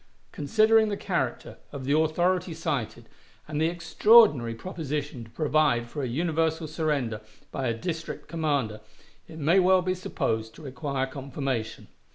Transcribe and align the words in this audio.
Considering 0.31 0.89
the 0.89 0.97
character 0.97 1.59
of 1.71 1.85
the 1.85 1.95
authority 1.95 2.55
cited, 2.55 3.07
and 3.47 3.61
the 3.61 3.67
extraordinary 3.67 4.55
proposition 4.55 5.23
to 5.23 5.29
provide 5.29 5.87
for 5.87 6.01
a 6.01 6.07
universal 6.07 6.65
surrender 6.67 7.21
by 7.51 7.67
a 7.67 7.73
district 7.77 8.27
commander, 8.27 8.81
it 9.27 9.37
may 9.37 9.57
be 9.59 9.59
well 9.59 9.93
supposed 9.93 10.55
to 10.55 10.63
require 10.63 11.05
confirmation. 11.05 11.87